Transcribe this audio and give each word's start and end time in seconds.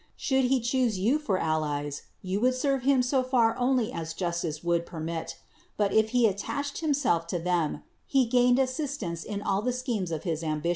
Should 0.17 0.45
he 0.45 0.59
choose 0.59 0.97
you 0.97 1.19
for 1.19 1.37
allies, 1.37 2.01
you 2.23 2.39
would 2.39 2.55
serve 2.55 2.81
him 2.81 3.03
so 3.03 3.21
far 3.21 3.55
only 3.59 3.91
as 3.93 4.15
justice 4.15 4.63
would 4.63 4.83
permit; 4.83 5.37
but 5.77 5.93
if 5.93 6.09
he 6.09 6.25
attached 6.25 6.79
himself 6.79 7.27
to 7.27 7.37
them, 7.37 7.83
he 8.07 8.25
gained 8.25 8.57
assistants 8.57 9.23
in 9.23 9.43
all 9.43 9.61
the 9.61 9.71
schemes 9.71 10.09
of 10.11 10.23
his 10.23 10.43
ambition. 10.43 10.69